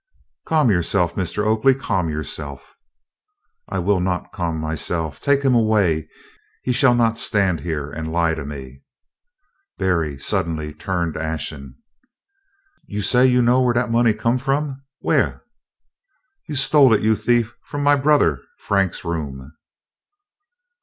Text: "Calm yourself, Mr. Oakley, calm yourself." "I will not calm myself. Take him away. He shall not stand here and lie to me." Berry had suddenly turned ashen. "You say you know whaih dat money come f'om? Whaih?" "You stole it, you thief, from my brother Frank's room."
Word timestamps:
"Calm 0.47 0.71
yourself, 0.71 1.13
Mr. 1.15 1.45
Oakley, 1.45 1.75
calm 1.75 2.09
yourself." 2.09 2.75
"I 3.69 3.77
will 3.77 3.99
not 3.99 4.31
calm 4.31 4.57
myself. 4.59 5.21
Take 5.21 5.43
him 5.43 5.53
away. 5.53 6.09
He 6.63 6.71
shall 6.71 6.95
not 6.95 7.19
stand 7.19 7.59
here 7.59 7.91
and 7.91 8.11
lie 8.11 8.33
to 8.33 8.43
me." 8.43 8.81
Berry 9.77 10.13
had 10.13 10.23
suddenly 10.23 10.73
turned 10.73 11.15
ashen. 11.17 11.75
"You 12.87 13.03
say 13.03 13.27
you 13.27 13.43
know 13.43 13.61
whaih 13.61 13.75
dat 13.75 13.91
money 13.91 14.15
come 14.15 14.39
f'om? 14.39 14.81
Whaih?" 15.03 15.35
"You 16.47 16.55
stole 16.55 16.91
it, 16.93 17.03
you 17.03 17.15
thief, 17.15 17.55
from 17.63 17.83
my 17.83 17.95
brother 17.95 18.41
Frank's 18.57 19.05
room." 19.05 19.53